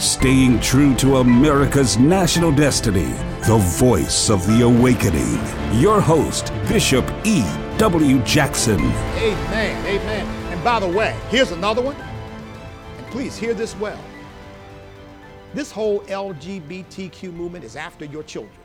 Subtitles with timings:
[0.00, 3.12] staying true to America's national destiny,
[3.46, 5.38] the voice of the awakening.
[5.78, 7.42] Your host, Bishop E.
[7.76, 8.22] W.
[8.24, 8.80] Jackson.
[8.80, 9.86] Amen.
[9.86, 10.26] Amen.
[10.52, 11.96] And by the way, here's another one.
[11.96, 14.02] And please hear this well.
[15.52, 18.56] This whole LGBTQ movement is after your children.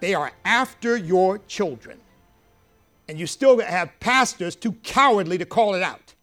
[0.00, 1.98] They are after your children.
[3.08, 6.14] And you still have pastors too cowardly to call it out.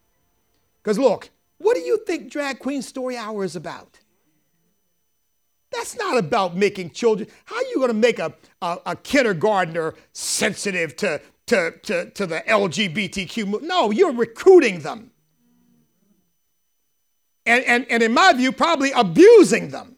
[0.83, 3.99] Because look, what do you think Drag Queen Story Hour is about?
[5.71, 7.29] That's not about making children.
[7.45, 12.25] How are you going to make a, a, a, kindergartner sensitive to, to, to, to
[12.25, 13.61] the LGBTQ?
[13.63, 15.11] No, you're recruiting them.
[17.45, 19.97] And, and, and in my view, probably abusing them.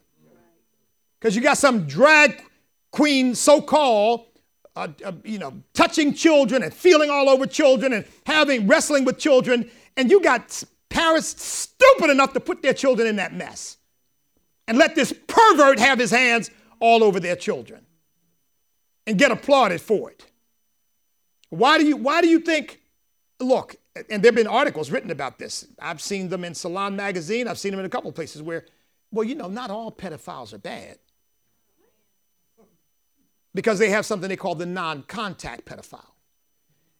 [1.18, 2.42] Because you got some drag
[2.90, 4.26] queen, so called,
[4.74, 9.18] uh, uh, you know, touching children and feeling all over children and having wrestling with
[9.18, 9.70] children.
[9.96, 10.62] And you got
[11.10, 13.76] parents stupid enough to put their children in that mess
[14.68, 17.84] and let this pervert have his hands all over their children
[19.06, 20.24] and get applauded for it.
[21.48, 22.80] Why do you, why do you think,
[23.40, 25.66] look, and there have been articles written about this.
[25.80, 28.66] I've seen them in Salon Magazine, I've seen them in a couple places where,
[29.10, 30.98] well, you know, not all pedophiles are bad
[33.52, 36.09] because they have something they call the non contact pedophile.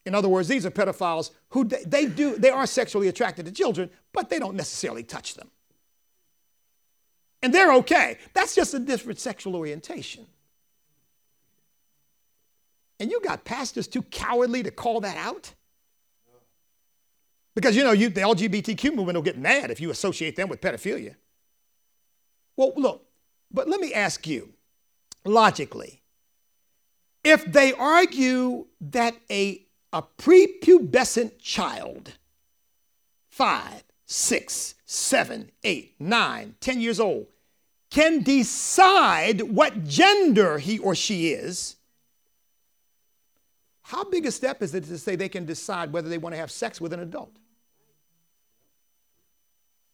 [0.06, 3.52] In other words, these are pedophiles who they, they, do, they are sexually attracted to
[3.52, 5.50] children, but they don't necessarily touch them.
[7.42, 8.18] And they're okay.
[8.34, 10.26] That's just a different sexual orientation.
[12.98, 15.54] And you got pastors too cowardly to call that out?
[17.54, 20.60] Because you know, you, the LGBTQ movement will get mad if you associate them with
[20.60, 21.16] pedophilia.
[22.56, 23.06] Well, look,
[23.50, 24.52] but let me ask you
[25.24, 26.02] logically
[27.24, 32.12] if they argue that a a prepubescent child,
[33.28, 37.26] five, six, seven, eight, nine, ten years old,
[37.90, 41.76] can decide what gender he or she is,
[43.82, 46.38] how big a step is it to say they can decide whether they want to
[46.38, 47.34] have sex with an adult?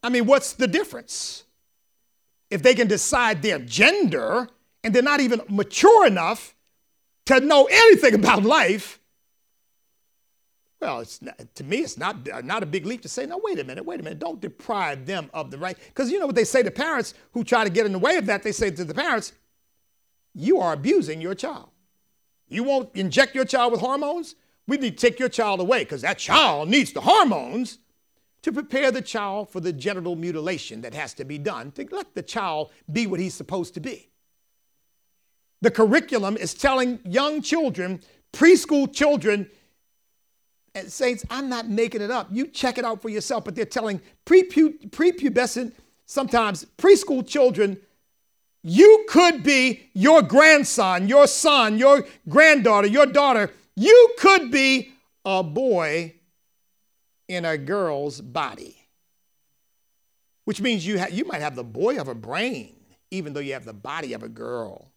[0.03, 1.44] I mean, what's the difference?
[2.50, 4.48] If they can decide their gender
[4.84, 6.54] and they're not even mature enough
[7.25, 9.00] to know anything about life,
[10.81, 13.59] well, it's not, to me, it's not, not a big leap to say, no, wait
[13.59, 15.76] a minute, wait a minute, don't deprive them of the right.
[15.88, 18.16] Because you know what they say to parents who try to get in the way
[18.16, 18.42] of that?
[18.42, 19.32] They say to the parents,
[20.34, 21.70] you are abusing your child.
[22.48, 24.34] You won't inject your child with hormones?
[24.66, 27.78] We need to take your child away because that child needs the hormones
[28.42, 32.15] to prepare the child for the genital mutilation that has to be done to let
[32.15, 34.10] the child be what he's supposed to be.
[35.62, 39.50] The curriculum is telling young children, preschool children,
[40.76, 42.28] and saints, I'm not making it up.
[42.31, 43.44] You check it out for yourself.
[43.44, 45.72] But they're telling prepubescent,
[46.04, 47.78] sometimes preschool children,
[48.62, 53.50] you could be your grandson, your son, your granddaughter, your daughter.
[53.75, 54.92] You could be
[55.25, 56.15] a boy
[57.28, 58.76] in a girl's body,
[60.44, 62.76] which means you, ha- you might have the boy of a brain,
[63.10, 64.92] even though you have the body of a girl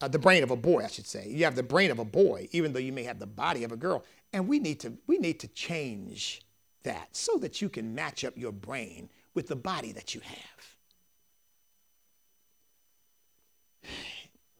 [0.00, 1.28] uh, the brain of a boy, I should say.
[1.28, 3.72] You have the brain of a boy, even though you may have the body of
[3.72, 4.04] a girl.
[4.32, 6.42] And we need to, we need to change
[6.82, 10.76] that so that you can match up your brain with the body that you have.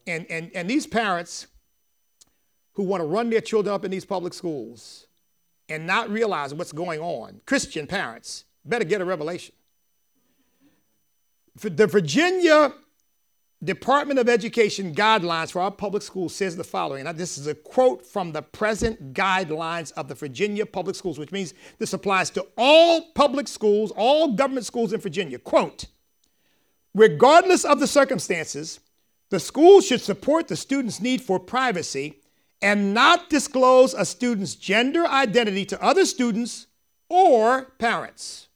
[0.06, 1.46] And, and, and these parents
[2.74, 5.06] who want to run their children up in these public schools
[5.68, 9.54] and not realize what's going on, Christian parents, better get a revelation.
[11.62, 12.72] The Virginia
[13.64, 17.04] Department of Education guidelines for our public schools says the following.
[17.04, 21.32] Now, this is a quote from the present guidelines of the Virginia public schools, which
[21.32, 25.38] means this applies to all public schools, all government schools in Virginia.
[25.38, 25.86] Quote,
[26.94, 28.80] regardless of the circumstances,
[29.30, 32.20] the school should support the student's need for privacy
[32.60, 36.66] and not disclose a student's gender identity to other students
[37.08, 38.48] or parents.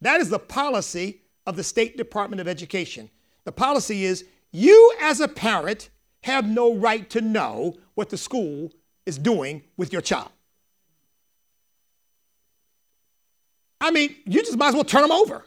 [0.00, 3.10] That is the policy of the State Department of Education.
[3.44, 5.90] The policy is you, as a parent,
[6.22, 8.72] have no right to know what the school
[9.04, 10.30] is doing with your child.
[13.80, 15.44] I mean, you just might as well turn them over.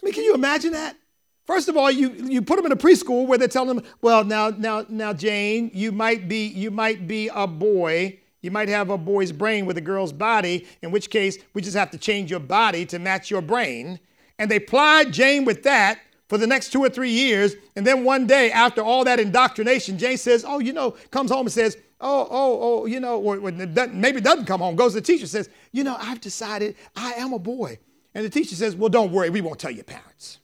[0.00, 0.96] I mean, can you imagine that?
[1.44, 4.24] First of all, you, you put them in a preschool where they're telling them, well,
[4.24, 8.90] now, now, now, Jane, you might be, you might be a boy you might have
[8.90, 12.30] a boy's brain with a girl's body, in which case we just have to change
[12.30, 13.98] your body to match your brain.
[14.38, 15.98] And they plied Jane with that
[16.28, 17.56] for the next two or three years.
[17.74, 21.46] And then one day, after all that indoctrination, Jane says, Oh, you know, comes home
[21.46, 25.00] and says, oh, oh, oh, you know, or, or maybe doesn't come home, goes to
[25.00, 27.78] the teacher, says, you know, I've decided I am a boy.
[28.14, 30.38] And the teacher says, well, don't worry, we won't tell your parents.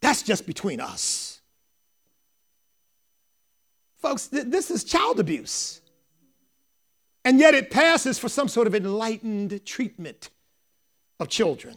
[0.00, 1.40] That's just between us.
[3.98, 5.81] Folks, th- this is child abuse.
[7.24, 10.30] And yet it passes for some sort of enlightened treatment
[11.20, 11.76] of children.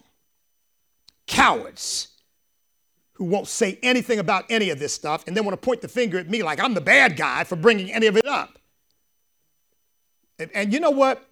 [1.27, 2.09] Cowards
[3.13, 5.87] who won't say anything about any of this stuff and then want to point the
[5.87, 8.59] finger at me like I'm the bad guy for bringing any of it up.
[10.37, 11.25] And, and you know what?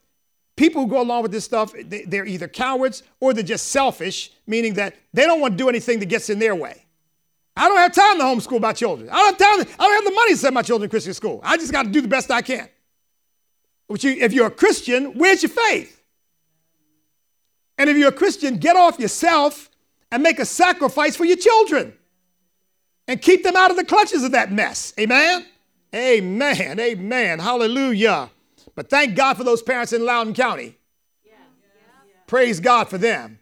[0.55, 4.31] People who go along with this stuff, they, are either cowards or they're just selfish,
[4.45, 6.85] meaning that they don't want to do anything that gets in their way.
[7.55, 9.09] I don't have time to homeschool my children.
[9.11, 9.75] I don't have time.
[9.79, 11.41] I don't have the money to send my children to Christian school.
[11.43, 12.69] I just got to do the best I can.
[13.87, 16.01] But you, if you're a Christian, where's your faith?
[17.77, 19.69] And if you're a Christian, get off yourself
[20.11, 21.93] and make a sacrifice for your children
[23.07, 24.93] and keep them out of the clutches of that mess.
[24.99, 25.45] Amen?
[25.93, 26.79] Amen.
[26.79, 27.39] Amen.
[27.39, 28.29] Hallelujah.
[28.75, 30.77] But thank God for those parents in Loudoun County.
[32.25, 33.39] Praise God for them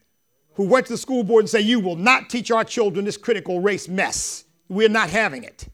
[0.55, 3.17] who went to the school board and say, You will not teach our children this
[3.17, 4.43] critical race mess.
[4.67, 5.67] We're not having it.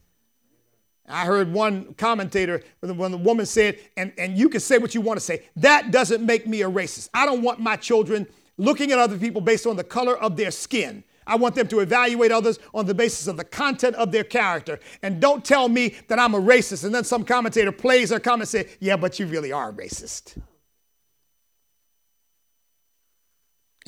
[1.08, 5.00] I heard one commentator, when the woman said, and, and you can say what you
[5.00, 7.08] want to say, that doesn't make me a racist.
[7.14, 8.26] I don't want my children
[8.56, 11.04] looking at other people based on the color of their skin.
[11.26, 14.80] I want them to evaluate others on the basis of the content of their character.
[15.02, 16.84] And don't tell me that I'm a racist.
[16.84, 19.72] And then some commentator plays their comment and say, Yeah, but you really are a
[19.72, 20.38] racist.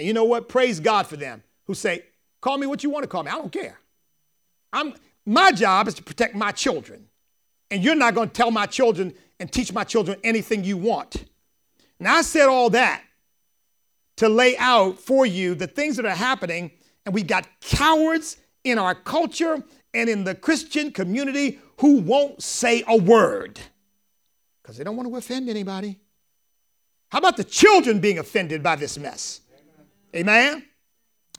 [0.01, 0.49] And you know what?
[0.49, 2.05] Praise God for them who say,
[2.41, 3.31] call me what you want to call me.
[3.31, 3.79] I don't care.
[4.73, 4.95] I'm,
[5.27, 7.07] my job is to protect my children.
[7.71, 11.25] And you're not going to tell my children and teach my children anything you want.
[11.99, 13.03] Now, I said all that
[14.17, 16.73] to lay out for you the things that are happening.
[17.07, 19.63] And we got cowards in our culture
[19.95, 23.59] and in the Christian community who won't say a word
[24.63, 25.99] because they don't want to offend anybody.
[27.11, 29.41] How about the children being offended by this mess?
[30.15, 30.65] Amen?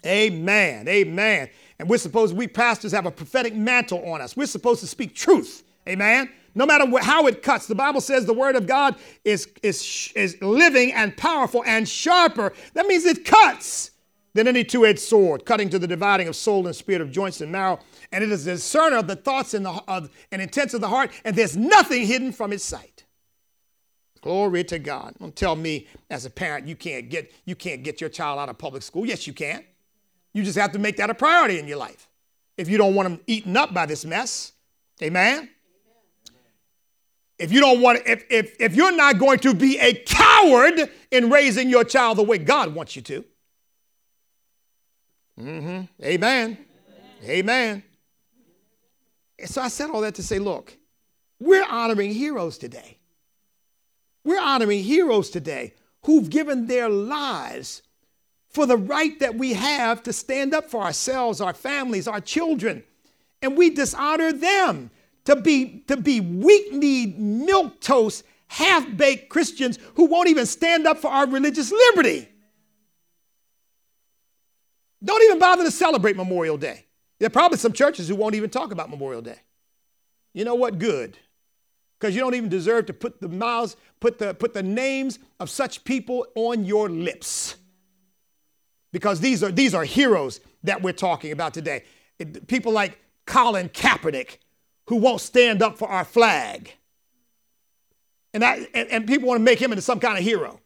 [0.06, 0.88] Amen.
[0.88, 1.50] Amen.
[1.80, 4.36] And we're supposed, we pastors have a prophetic mantle on us.
[4.36, 5.64] We're supposed to speak truth.
[5.88, 6.30] Amen.
[6.54, 10.42] No matter how it cuts, the Bible says the word of God is, is, is
[10.42, 12.54] living and powerful and sharper.
[12.74, 13.92] That means it cuts
[14.34, 17.42] than any two edged sword, cutting to the dividing of soul and spirit, of joints
[17.42, 17.80] and marrow.
[18.12, 20.90] And it is a discerner of the thoughts and, the, of, and intents of the
[20.90, 23.06] heart, and there's nothing hidden from its sight.
[24.22, 25.16] Glory to God.
[25.20, 28.50] Don't tell me as a parent you can't get you can't get your child out
[28.50, 29.04] of public school.
[29.04, 29.64] Yes, you can.
[30.34, 32.08] You just have to make that a priority in your life.
[32.56, 34.54] If you don't want them eaten up by this mess.
[35.02, 35.50] Amen.
[37.42, 41.32] If you don't want if, if if you're not going to be a coward in
[41.32, 43.26] raising your child the way God wants you to.
[45.40, 46.06] Mm-hmm.
[46.06, 46.58] Amen.
[47.26, 47.84] Amen.
[49.40, 50.78] And so I said all that to say, look,
[51.40, 53.00] we're honoring heroes today.
[54.24, 55.74] We're honoring heroes today
[56.06, 57.82] who've given their lives
[58.50, 62.84] for the right that we have to stand up for ourselves, our families, our children.
[63.42, 64.92] And we dishonor them
[65.26, 71.28] to be, to be weak-kneed, milk-toast, half-baked Christians who won't even stand up for our
[71.28, 72.28] religious liberty.
[75.04, 76.86] Don't even bother to celebrate Memorial Day.
[77.20, 79.40] There are probably some churches who won't even talk about Memorial Day.
[80.34, 80.80] You know what?
[80.80, 81.18] Good
[82.02, 85.52] because you don't even deserve to put the mouths, put the, put the names of
[85.52, 87.56] such people on your lips.
[88.92, 91.84] Because these are, these are heroes that we're talking about today.
[92.48, 94.38] People like Colin Kaepernick,
[94.92, 96.70] who won't stand up for our flag.
[98.34, 100.60] And, and, and people want to make him into some kind of hero.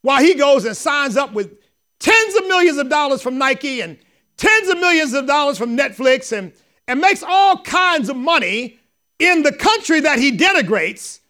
[0.00, 1.58] While he goes and signs up with
[1.98, 3.98] tens of millions of dollars from Nike and
[4.38, 6.54] tens of millions of dollars from Netflix and,
[6.88, 8.78] and makes all kinds of money
[9.18, 11.20] in the country that he denigrates,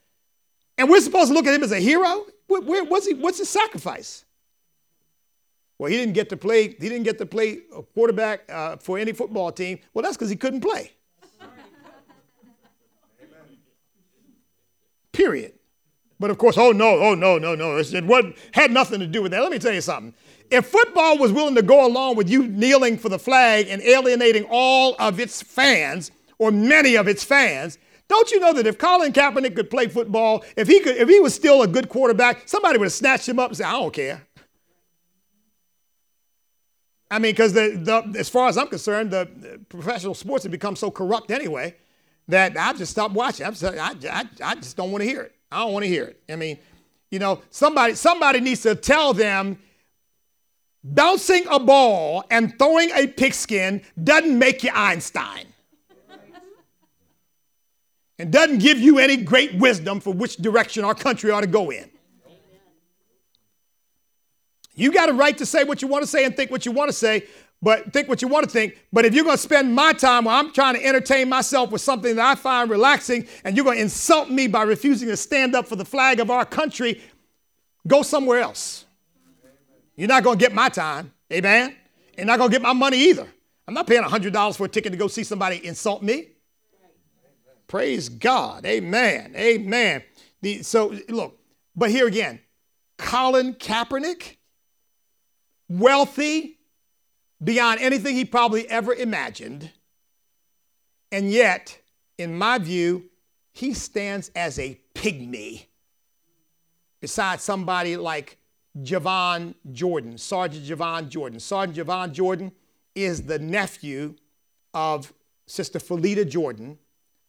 [0.78, 2.26] and we're supposed to look at him as a hero?
[2.46, 4.24] what's, he, what's his sacrifice?
[5.80, 6.68] Well, he didn't get to play.
[6.68, 9.80] He didn't get to play a quarterback uh, for any football team.
[9.92, 10.92] Well, that's because he couldn't play.
[15.16, 15.54] Period.
[16.20, 17.78] But of course, oh no, oh no, no, no.
[17.78, 19.40] It wasn't, had nothing to do with that.
[19.40, 20.14] Let me tell you something.
[20.50, 24.46] If football was willing to go along with you kneeling for the flag and alienating
[24.50, 27.78] all of its fans, or many of its fans.
[28.08, 31.18] Don't you know that if Colin Kaepernick could play football, if he could, if he
[31.18, 33.92] was still a good quarterback, somebody would have snatched him up and said, "I don't
[33.92, 34.22] care."
[37.10, 40.90] I mean, because the, as far as I'm concerned, the, professional sports have become so
[40.90, 41.74] corrupt anyway
[42.28, 43.46] that I just stopped watching.
[43.46, 45.34] Just, I, I, I just don't want to hear it.
[45.50, 46.20] I don't want to hear it.
[46.28, 46.58] I mean,
[47.10, 49.58] you know, somebody somebody needs to tell them
[50.82, 55.46] bouncing a ball and throwing a pigskin doesn't make you Einstein.
[58.18, 61.70] and doesn't give you any great wisdom for which direction our country ought to go
[61.70, 61.90] in.
[64.74, 66.72] You got a right to say what you want to say and think what you
[66.72, 67.24] want to say,
[67.62, 68.78] but think what you want to think.
[68.92, 71.80] But if you're going to spend my time while I'm trying to entertain myself with
[71.80, 75.54] something that I find relaxing, and you're going to insult me by refusing to stand
[75.54, 77.00] up for the flag of our country,
[77.86, 78.84] go somewhere else.
[79.96, 81.74] You're not going to get my time, amen?
[82.16, 83.26] You're not going to get my money either.
[83.66, 86.28] I'm not paying $100 for a ticket to go see somebody insult me.
[87.66, 88.64] Praise God.
[88.64, 89.32] Amen.
[89.34, 90.02] Amen.
[90.42, 91.40] The, so, look,
[91.74, 92.40] but here again,
[92.96, 94.36] Colin Kaepernick,
[95.68, 96.55] wealthy
[97.42, 99.70] beyond anything he probably ever imagined.
[101.12, 101.78] And yet,
[102.18, 103.04] in my view,
[103.52, 105.66] he stands as a pygmy
[107.00, 108.38] beside somebody like
[108.82, 111.40] Javon Jordan, Sergeant Javon Jordan.
[111.40, 112.52] Sergeant Javon Jordan
[112.94, 114.14] is the nephew
[114.74, 115.12] of
[115.46, 116.78] Sister Felita Jordan.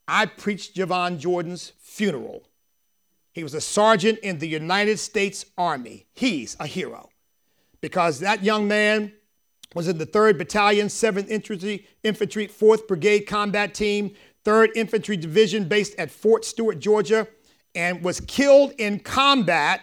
[0.08, 2.44] I preached Javon Jordan's funeral.
[3.34, 6.08] He was a sergeant in the United States Army.
[6.14, 7.10] He's a hero
[7.82, 9.14] because that young man
[9.76, 14.14] was in the 3rd Battalion, 7th Infantry, Infantry 4th Brigade Combat Team,
[14.46, 17.28] 3rd Infantry Division based at Fort Stewart, Georgia,
[17.76, 19.82] and was killed in combat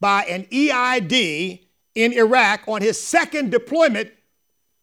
[0.00, 1.60] by an EID
[1.94, 4.10] in Iraq on his second deployment,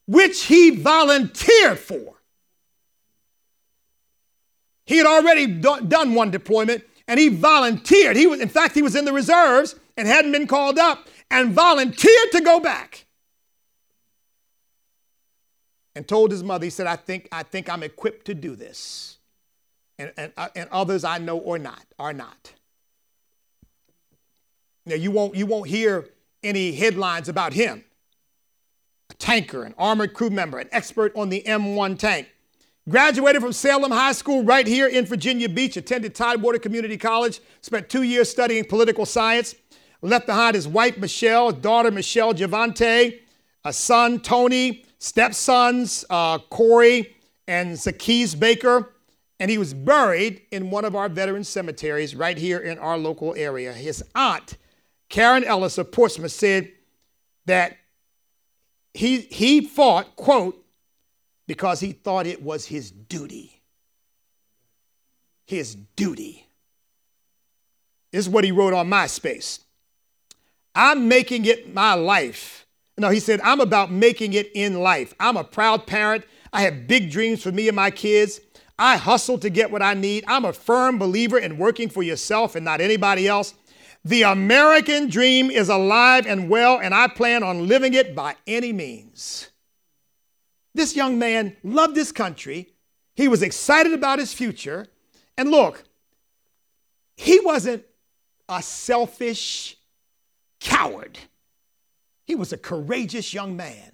[0.07, 2.15] which he volunteered for.
[4.85, 8.15] He had already done one deployment and he volunteered.
[8.15, 11.51] He was, in fact, he was in the reserves and hadn't been called up and
[11.51, 13.02] volunteered to go back.
[15.95, 19.17] And told his mother, he said, I think, I think I'm equipped to do this.
[19.99, 22.53] And, and, uh, and others I know or not are not.
[24.85, 26.09] Now, you won't, you won't hear
[26.43, 27.83] any headlines about him.
[29.09, 32.27] A tanker, an armored crew member, an expert on the M1 tank.
[32.89, 37.87] Graduated from Salem High School right here in Virginia Beach, attended Tidewater Community College, spent
[37.87, 39.55] two years studying political science,
[40.01, 43.19] left behind his wife Michelle, daughter Michelle Javante,
[43.63, 47.13] a son Tony, stepsons uh, Corey
[47.45, 48.93] and Zacchaeus Baker,
[49.37, 53.35] and he was buried in one of our veteran cemeteries right here in our local
[53.35, 53.73] area.
[53.73, 54.57] His aunt
[55.09, 56.71] Karen Ellis of Portsmouth said
[57.45, 57.77] that
[58.93, 60.65] he, he fought, quote,
[61.47, 63.61] because he thought it was his duty.
[65.45, 66.47] His duty.
[68.11, 69.59] This is what he wrote on MySpace.
[70.73, 72.62] I'm making it my life.
[72.97, 75.13] No, he said, I'm about making it in life.
[75.19, 76.25] I'm a proud parent.
[76.51, 78.39] I have big dreams for me and my kids.
[78.77, 80.23] I hustle to get what I need.
[80.27, 83.53] I'm a firm believer in working for yourself and not anybody else.
[84.05, 88.73] The American dream is alive and well, and I plan on living it by any
[88.73, 89.49] means.
[90.75, 92.73] This young man loved his country.
[93.15, 94.87] He was excited about his future.
[95.37, 95.83] And look,
[97.15, 97.85] he wasn't
[98.49, 99.77] a selfish
[100.59, 101.17] coward,
[102.25, 103.91] he was a courageous young man.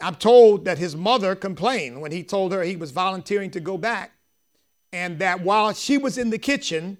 [0.00, 3.76] I'm told that his mother complained when he told her he was volunteering to go
[3.76, 4.12] back,
[4.92, 6.98] and that while she was in the kitchen,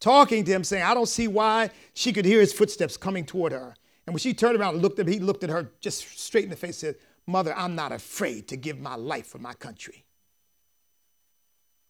[0.00, 3.52] talking to him, saying, I don't see why she could hear his footsteps coming toward
[3.52, 3.74] her.
[4.06, 6.44] And when she turned around and looked at him, he looked at her just straight
[6.44, 9.54] in the face and said, Mother, I'm not afraid to give my life for my
[9.54, 10.01] country.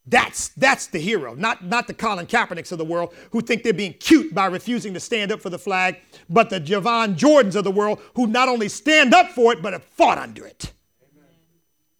[0.04, 3.72] That's, that's the hero, not, not the Colin Kaepernicks of the world who think they're
[3.72, 7.62] being cute by refusing to stand up for the flag, but the Javon Jordans of
[7.62, 10.72] the world who not only stand up for it, but have fought under it.
[11.02, 11.28] Amen.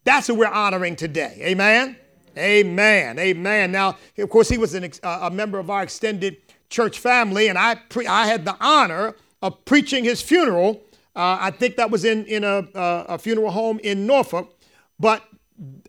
[0.03, 1.39] That's who we're honoring today.
[1.43, 1.97] Amen?
[2.37, 3.19] Amen.
[3.21, 3.71] Amen.
[3.71, 6.39] Now, of course, he was an, uh, a member of our extended
[6.71, 10.83] church family, and I, pre- I had the honor of preaching his funeral.
[11.15, 14.59] Uh, I think that was in, in a, a funeral home in Norfolk.
[14.99, 15.23] But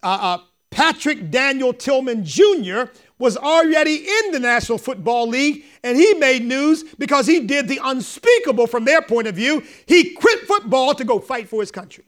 [0.04, 0.38] uh, uh,
[0.74, 2.86] Patrick Daniel Tillman Jr.
[3.20, 7.80] was already in the National Football League, and he made news because he did the
[7.84, 9.64] unspeakable from their point of view.
[9.86, 12.04] He quit football to go fight for his country.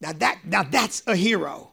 [0.00, 1.72] Now, that, now that's a hero.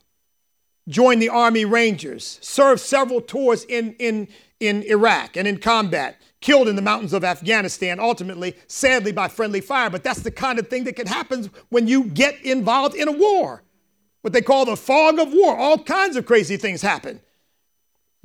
[0.87, 4.27] Joined the Army Rangers, served several tours in, in,
[4.59, 9.61] in Iraq and in combat, killed in the mountains of Afghanistan, ultimately, sadly, by friendly
[9.61, 9.89] fire.
[9.89, 13.13] But that's the kind of thing that can happen when you get involved in a
[13.13, 13.63] war.
[14.21, 15.57] What they call the fog of war.
[15.57, 17.21] All kinds of crazy things happen.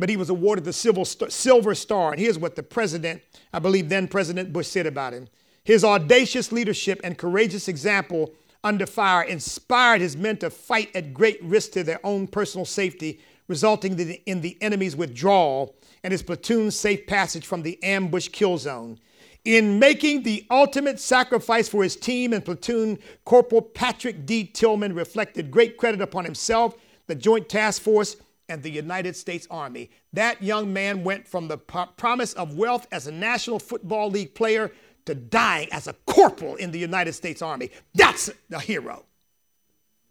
[0.01, 2.11] But he was awarded the Silver Star.
[2.11, 3.23] And here's what the president,
[3.53, 5.29] I believe then President Bush, said about him.
[5.63, 8.33] His audacious leadership and courageous example
[8.65, 13.21] under fire inspired his men to fight at great risk to their own personal safety,
[13.47, 18.99] resulting in the enemy's withdrawal and his platoon's safe passage from the ambush kill zone.
[19.45, 24.45] In making the ultimate sacrifice for his team and platoon, Corporal Patrick D.
[24.45, 26.75] Tillman reflected great credit upon himself,
[27.07, 28.17] the Joint Task Force,
[28.49, 29.90] and the United States Army.
[30.12, 34.73] That young man went from the promise of wealth as a National Football League player
[35.07, 37.71] to dying as a corporal in the United States Army.
[37.95, 39.05] That's a hero.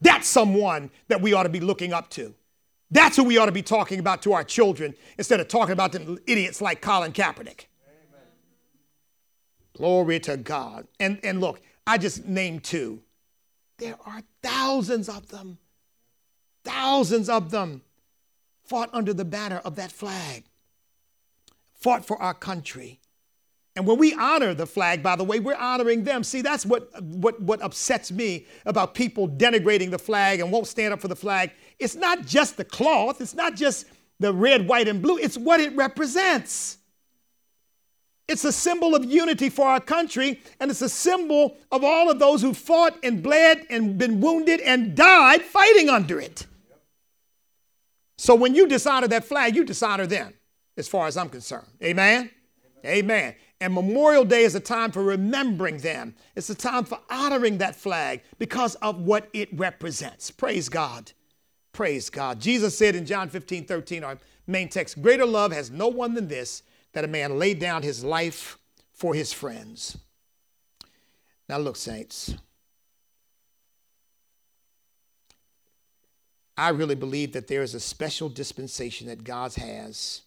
[0.01, 2.33] That's someone that we ought to be looking up to.
[2.89, 5.91] That's who we ought to be talking about to our children instead of talking about
[5.91, 7.65] the idiots like Colin Kaepernick.
[9.75, 10.87] Glory to God.
[10.99, 13.01] And, and look, I just named two.
[13.77, 15.59] There are thousands of them.
[16.63, 17.81] Thousands of them
[18.65, 20.43] fought under the banner of that flag,
[21.73, 22.99] fought for our country.
[23.77, 26.23] And when we honor the flag, by the way, we're honoring them.
[26.23, 30.93] See, that's what, what, what upsets me about people denigrating the flag and won't stand
[30.93, 31.51] up for the flag.
[31.77, 33.85] It's not just the cloth, it's not just
[34.19, 36.79] the red, white, and blue, it's what it represents.
[38.27, 42.17] It's a symbol of unity for our country, and it's a symbol of all of
[42.17, 46.47] those who fought and bled and been wounded and died fighting under it.
[48.17, 50.33] So when you dishonor that flag, you dishonor them,
[50.75, 51.67] as far as I'm concerned.
[51.83, 52.31] Amen?
[52.83, 53.35] Amen.
[53.59, 56.15] And Memorial Day is a time for remembering them.
[56.35, 60.29] It's a time for honoring that flag because of what it represents.
[60.29, 61.11] Praise God.
[61.73, 62.39] Praise God.
[62.39, 66.27] Jesus said in John 15, 13, our main text, greater love has no one than
[66.27, 66.61] this
[66.93, 68.59] that a man laid down his life
[68.93, 69.97] for his friends.
[71.49, 72.35] Now, look, saints,
[76.55, 80.23] I really believe that there is a special dispensation that God has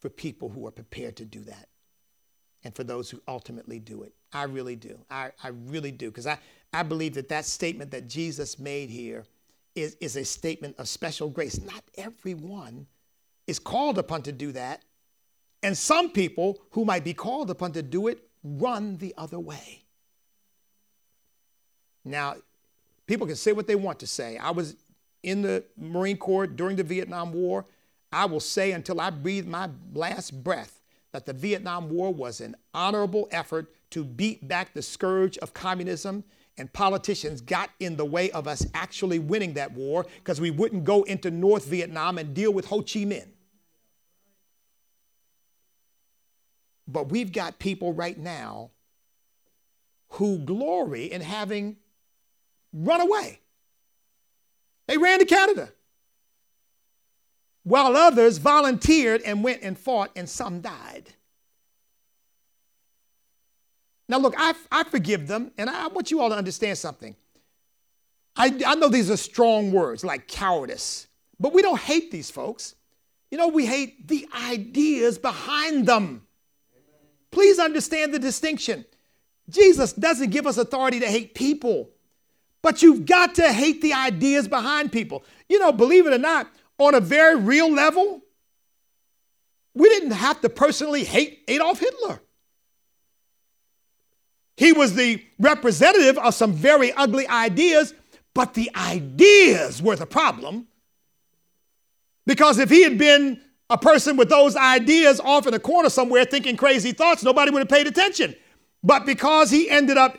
[0.00, 1.68] for people who are prepared to do that
[2.64, 4.12] and for those who ultimately do it.
[4.32, 4.98] I really do.
[5.10, 6.10] I, I really do.
[6.10, 6.38] Because I,
[6.72, 9.24] I believe that that statement that Jesus made here
[9.74, 11.60] is, is a statement of special grace.
[11.60, 12.86] Not everyone
[13.46, 14.82] is called upon to do that.
[15.62, 19.82] And some people who might be called upon to do it run the other way.
[22.04, 22.36] Now,
[23.06, 24.36] people can say what they want to say.
[24.38, 24.76] I was
[25.22, 27.64] in the Marine Corps during the Vietnam War.
[28.12, 30.81] I will say until I breathe my last breath
[31.12, 36.24] that the Vietnam War was an honorable effort to beat back the scourge of communism,
[36.58, 40.84] and politicians got in the way of us actually winning that war because we wouldn't
[40.84, 43.28] go into North Vietnam and deal with Ho Chi Minh.
[46.88, 48.70] But we've got people right now
[50.10, 51.76] who glory in having
[52.72, 53.40] run away.
[54.88, 55.72] They ran to Canada.
[57.64, 61.10] While others volunteered and went and fought, and some died.
[64.08, 67.16] Now, look, I, I forgive them, and I want you all to understand something.
[68.36, 71.06] I, I know these are strong words like cowardice,
[71.38, 72.74] but we don't hate these folks.
[73.30, 76.26] You know, we hate the ideas behind them.
[77.30, 78.84] Please understand the distinction.
[79.48, 81.90] Jesus doesn't give us authority to hate people,
[82.60, 85.24] but you've got to hate the ideas behind people.
[85.48, 86.48] You know, believe it or not,
[86.86, 88.22] on a very real level,
[89.74, 92.20] we didn't have to personally hate Adolf Hitler.
[94.56, 97.94] He was the representative of some very ugly ideas,
[98.34, 100.68] but the ideas were the problem.
[102.26, 103.40] Because if he had been
[103.70, 107.60] a person with those ideas off in a corner somewhere thinking crazy thoughts, nobody would
[107.60, 108.36] have paid attention.
[108.84, 110.18] But because he ended up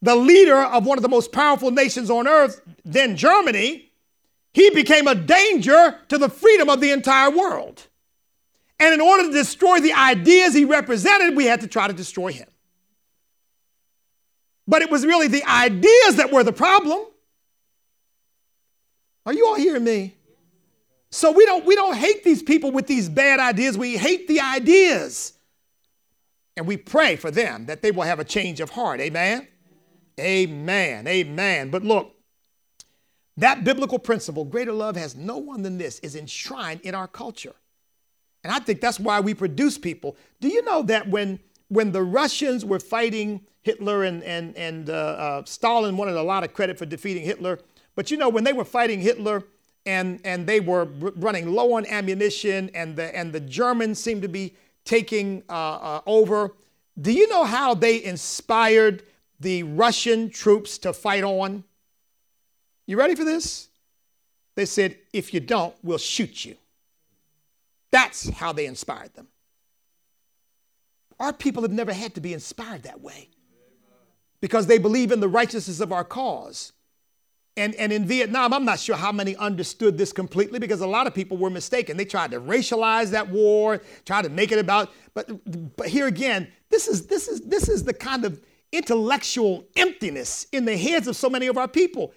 [0.00, 3.91] the leader of one of the most powerful nations on earth, then Germany,
[4.52, 7.86] he became a danger to the freedom of the entire world.
[8.78, 12.32] And in order to destroy the ideas he represented, we had to try to destroy
[12.32, 12.48] him.
[14.66, 17.00] But it was really the ideas that were the problem.
[19.24, 20.14] Are you all hearing me?
[21.10, 23.76] So we don't, we don't hate these people with these bad ideas.
[23.76, 25.34] We hate the ideas.
[26.56, 29.00] And we pray for them that they will have a change of heart.
[29.00, 29.46] Amen?
[30.18, 31.06] Amen.
[31.06, 31.70] Amen.
[31.70, 32.11] But look,
[33.36, 37.54] that biblical principle, greater love has no one than this, is enshrined in our culture.
[38.44, 40.16] And I think that's why we produce people.
[40.40, 44.92] Do you know that when, when the Russians were fighting Hitler and, and, and uh,
[44.92, 47.58] uh, Stalin wanted a lot of credit for defeating Hitler,
[47.94, 49.44] but you know, when they were fighting Hitler,
[49.84, 50.84] and, and they were
[51.16, 56.00] running low on ammunition, and the, and the Germans seemed to be taking uh, uh,
[56.06, 56.54] over.
[57.00, 59.02] Do you know how they inspired
[59.40, 61.64] the Russian troops to fight on?
[62.86, 63.68] You ready for this?
[64.54, 66.56] They said, if you don't, we'll shoot you.
[67.90, 69.28] That's how they inspired them.
[71.20, 73.28] Our people have never had to be inspired that way
[74.40, 76.72] because they believe in the righteousness of our cause.
[77.56, 81.06] And, and in Vietnam, I'm not sure how many understood this completely because a lot
[81.06, 81.96] of people were mistaken.
[81.96, 85.28] They tried to racialize that war, tried to make it about, but,
[85.76, 88.40] but here again, this is, this, is, this is the kind of
[88.72, 92.14] intellectual emptiness in the heads of so many of our people.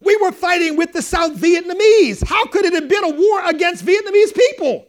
[0.00, 2.22] We were fighting with the South Vietnamese.
[2.22, 4.86] How could it have been a war against Vietnamese people?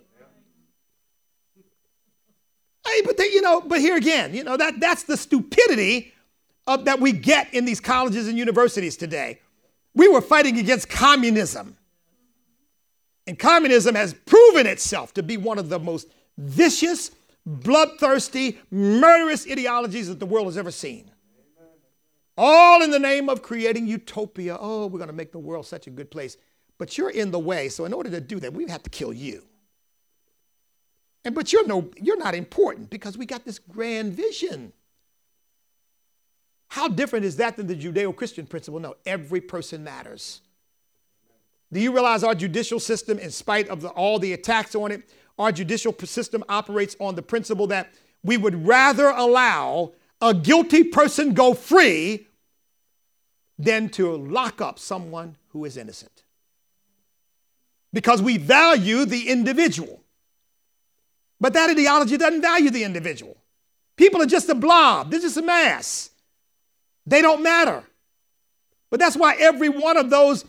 [2.85, 6.13] Hey, but they, you know, but here again, you know, that, that's the stupidity
[6.65, 9.39] of, that we get in these colleges and universities today.
[9.93, 11.75] We were fighting against communism.
[13.25, 17.11] And communism has proven itself to be one of the most vicious,
[17.45, 21.11] bloodthirsty, murderous ideologies that the world has ever seen.
[22.37, 24.57] All in the name of creating utopia.
[24.59, 26.37] Oh, we're going to make the world such a good place.
[26.77, 27.69] But you're in the way.
[27.69, 29.43] So in order to do that, we have to kill you.
[31.25, 34.71] And but you're no you're not important because we got this grand vision.
[36.69, 38.79] How different is that than the Judeo Christian principle?
[38.79, 40.41] No, every person matters.
[41.71, 45.09] Do you realize our judicial system, in spite of the, all the attacks on it,
[45.37, 51.33] our judicial system operates on the principle that we would rather allow a guilty person
[51.33, 52.26] go free
[53.57, 56.23] than to lock up someone who is innocent.
[57.91, 60.01] Because we value the individual.
[61.39, 63.37] But that ideology doesn't value the individual.
[63.95, 66.11] People are just a blob, they're just a mass.
[67.05, 67.83] They don't matter.
[68.89, 70.45] But that's why every one of those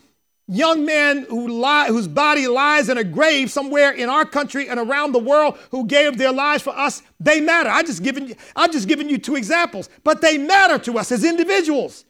[0.47, 4.79] young men who lie, whose body lies in a grave somewhere in our country and
[4.79, 7.69] around the world who gave their lives for us, they matter.
[7.69, 11.23] I just given I've just given you two examples, but they matter to us as
[11.23, 12.05] individuals.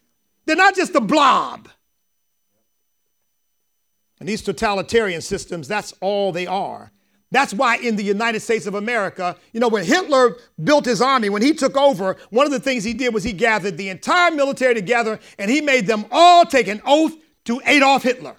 [0.49, 1.69] They're not just a blob.
[4.19, 6.91] And these totalitarian systems, that's all they are.
[7.29, 11.29] That's why in the United States of America, you know, when Hitler built his army,
[11.29, 14.31] when he took over, one of the things he did was he gathered the entire
[14.31, 17.13] military together and he made them all take an oath
[17.45, 18.35] to Adolf Hitler.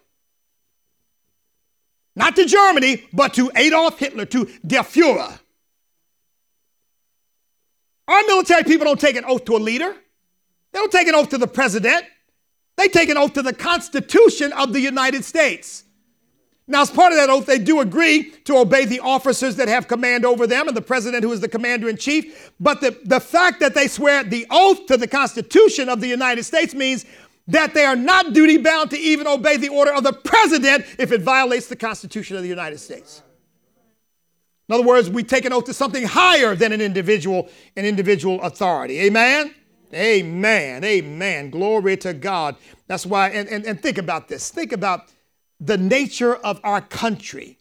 [2.16, 5.38] Not to Germany, but to Adolf Hitler, to Der Fuhrer.
[8.08, 9.94] Our military people don't take an oath to a leader.
[10.72, 12.04] They don't take an oath to the president.
[12.76, 15.84] They take an oath to the Constitution of the United States.
[16.66, 19.88] Now, as part of that oath, they do agree to obey the officers that have
[19.88, 22.52] command over them and the president who is the commander in chief.
[22.60, 26.44] But the, the fact that they swear the oath to the Constitution of the United
[26.44, 27.04] States means
[27.48, 31.10] that they are not duty bound to even obey the order of the president if
[31.10, 33.22] it violates the Constitution of the United States.
[34.68, 38.40] In other words, we take an oath to something higher than an individual, an individual
[38.42, 39.00] authority.
[39.00, 39.52] Amen?
[39.92, 40.84] Amen.
[40.84, 41.50] Amen.
[41.50, 42.56] Glory to God.
[42.86, 44.50] That's why, and, and, and think about this.
[44.50, 45.08] Think about
[45.58, 47.58] the nature of our country.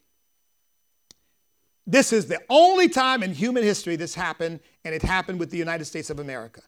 [1.86, 5.58] This is the only time in human history this happened, and it happened with the
[5.58, 6.62] United States of America.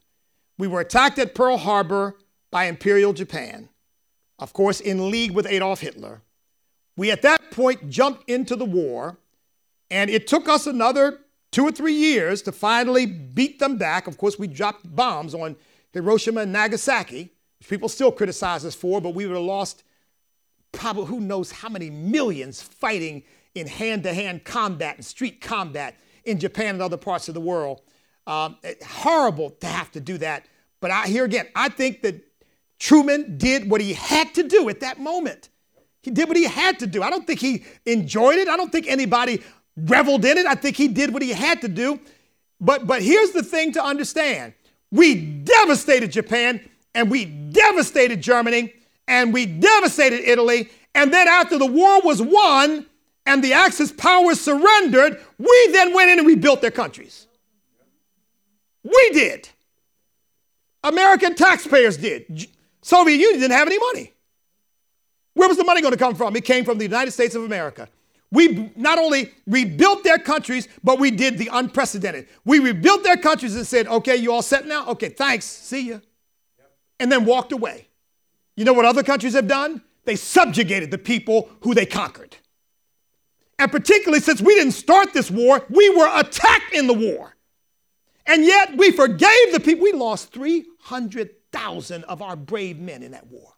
[0.57, 2.17] We were attacked at Pearl Harbor
[2.51, 3.69] by Imperial Japan,
[4.37, 6.21] of course, in league with Adolf Hitler.
[6.97, 9.17] We at that point jumped into the war,
[9.89, 11.19] and it took us another
[11.53, 14.07] two or three years to finally beat them back.
[14.07, 15.55] Of course, we dropped bombs on
[15.93, 19.83] Hiroshima and Nagasaki, which people still criticize us for, but we would have lost
[20.71, 25.95] probably who knows how many millions fighting in hand to hand combat and street combat
[26.25, 27.81] in Japan and other parts of the world.
[28.25, 30.47] Um, horrible to have to do that.
[30.79, 32.21] But I, here again, I think that
[32.79, 35.49] Truman did what he had to do at that moment.
[36.01, 37.03] He did what he had to do.
[37.03, 38.47] I don't think he enjoyed it.
[38.47, 39.41] I don't think anybody
[39.75, 40.45] reveled in it.
[40.45, 41.99] I think he did what he had to do.
[42.59, 44.53] But, but here's the thing to understand
[44.91, 46.61] we devastated Japan
[46.93, 48.73] and we devastated Germany
[49.07, 50.69] and we devastated Italy.
[50.95, 52.85] And then after the war was won
[53.25, 57.27] and the Axis powers surrendered, we then went in and rebuilt their countries.
[58.83, 59.49] We did.
[60.83, 62.47] American taxpayers did.
[62.81, 64.13] Soviet Union didn't have any money.
[65.33, 66.35] Where was the money going to come from?
[66.35, 67.89] It came from the United States of America.
[68.33, 72.27] We not only rebuilt their countries, but we did the unprecedented.
[72.43, 74.87] We rebuilt their countries and said, okay, you all set now?
[74.87, 75.99] Okay, thanks, see ya.
[76.99, 77.89] And then walked away.
[78.55, 79.83] You know what other countries have done?
[80.05, 82.35] They subjugated the people who they conquered.
[83.59, 87.35] And particularly since we didn't start this war, we were attacked in the war.
[88.25, 89.83] And yet we forgave the people.
[89.83, 93.53] We lost 300,000 of our brave men in that war.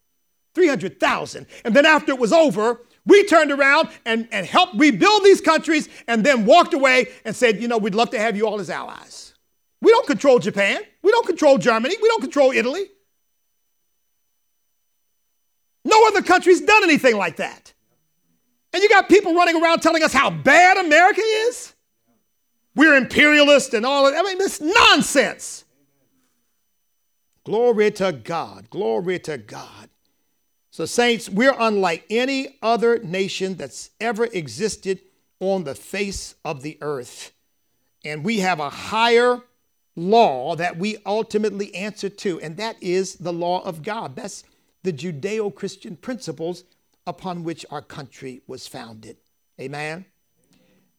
[0.54, 1.46] 300,000.
[1.64, 5.90] And then after it was over, we turned around and, and helped rebuild these countries
[6.08, 8.70] and then walked away and said, you know, we'd love to have you all as
[8.70, 9.34] allies.
[9.82, 10.82] We don't control Japan.
[11.04, 11.96] We don't control Germany.
[12.02, 12.86] We don't control Italy.
[15.84, 17.74] No other country's done anything like that.
[18.74, 21.74] And you got people running around telling us how bad America is.
[22.76, 24.20] We're imperialist and all of that.
[24.20, 25.64] I mean, this nonsense.
[27.46, 28.70] Glory to God.
[28.72, 29.90] Glory to God.
[30.76, 35.00] So, saints, we're unlike any other nation that's ever existed
[35.40, 37.32] on the face of the earth.
[38.04, 39.42] And we have a higher
[39.96, 44.18] law that we ultimately answer to, and that is the law of God.
[44.18, 44.44] That's
[44.84, 46.66] the Judeo Christian principles
[47.08, 49.16] upon which our country was founded.
[49.62, 50.04] Amen?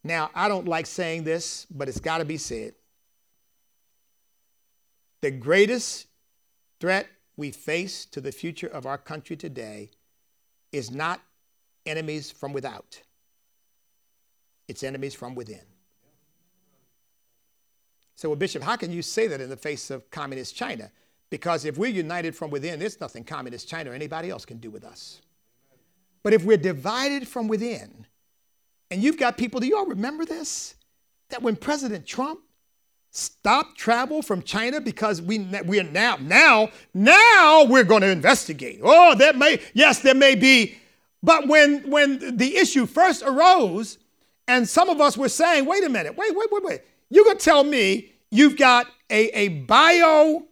[0.02, 2.72] Now, I don't like saying this, but it's got to be said.
[5.20, 6.06] The greatest
[6.80, 9.90] threat we face to the future of our country today
[10.72, 11.20] is not
[11.84, 13.00] enemies from without,
[14.68, 15.60] it's enemies from within.
[18.16, 20.90] So, well, Bishop, how can you say that in the face of communist China?
[21.28, 24.70] Because if we're united from within, there's nothing communist China or anybody else can do
[24.70, 25.20] with us.
[26.22, 28.06] But if we're divided from within,
[28.90, 30.76] and you've got people, do you all remember this?
[31.28, 32.40] That when President Trump
[33.10, 38.80] stopped travel from China because we we are now now now we're going to investigate.
[38.82, 40.76] Oh, that may yes, there may be,
[41.22, 43.98] but when when the issue first arose,
[44.48, 46.80] and some of us were saying, wait a minute, wait, wait, wait, wait.
[47.12, 50.46] Going to tell me you've got a, a bio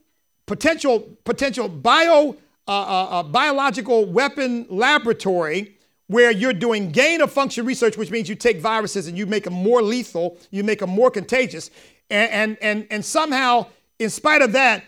[0.47, 2.37] potential potential bio
[2.67, 8.29] uh, uh, uh, biological weapon laboratory where you're doing gain of function research, which means
[8.29, 11.71] you take viruses and you make them more lethal, you make them more contagious,
[12.14, 13.66] and and and, and somehow,
[13.98, 14.85] in spite of that,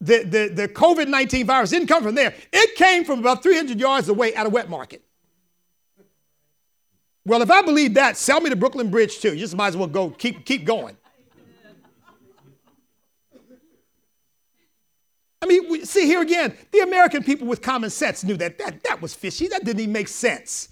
[0.00, 2.34] the, the, the COVID 19 virus didn't come from there.
[2.52, 5.02] It came from about 300 yards away at a wet market.
[7.26, 9.34] Well, if I believe that, sell me the Brooklyn Bridge too.
[9.34, 10.96] You just might as well go keep, keep going.
[15.42, 19.00] I mean, see here again, the American people with common sense knew that that, that
[19.00, 19.48] was fishy.
[19.48, 20.69] That didn't even make sense.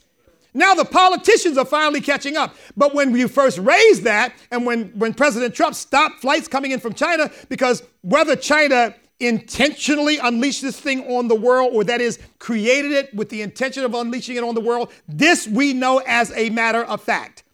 [0.58, 2.56] Now the politicians are finally catching up.
[2.76, 6.80] But when you first raised that, and when, when President Trump stopped flights coming in
[6.80, 12.18] from China, because whether China intentionally unleashed this thing on the world, or that is,
[12.40, 16.32] created it with the intention of unleashing it on the world, this we know as
[16.32, 17.44] a matter of fact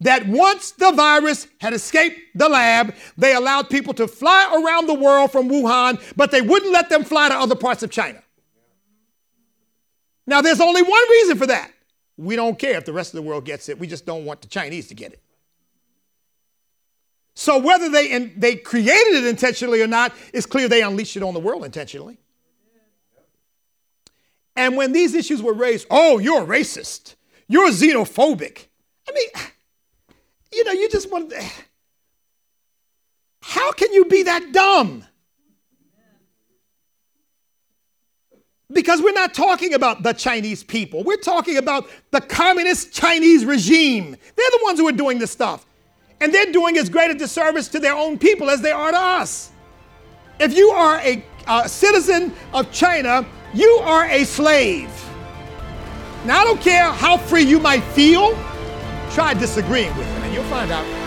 [0.00, 4.94] that once the virus had escaped the lab, they allowed people to fly around the
[4.94, 8.22] world from Wuhan, but they wouldn't let them fly to other parts of China.
[10.26, 11.70] Now, there's only one reason for that.
[12.16, 14.40] We don't care if the rest of the world gets it, we just don't want
[14.40, 15.20] the Chinese to get it.
[17.34, 21.22] So, whether they, in, they created it intentionally or not, it's clear they unleashed it
[21.24, 22.18] on the world intentionally.
[24.56, 27.16] And when these issues were raised, oh, you're racist,
[27.48, 28.66] you're xenophobic.
[29.08, 29.28] I mean,
[30.52, 31.44] you know, you just want to.
[33.42, 35.04] How can you be that dumb?
[38.74, 41.04] Because we're not talking about the Chinese people.
[41.04, 44.10] We're talking about the communist Chinese regime.
[44.10, 45.64] They're the ones who are doing this stuff.
[46.20, 48.98] And they're doing as great a disservice to their own people as they are to
[48.98, 49.52] us.
[50.40, 54.90] If you are a, a citizen of China, you are a slave.
[56.24, 58.36] Now, I don't care how free you might feel,
[59.12, 61.03] try disagreeing with them, and you'll find out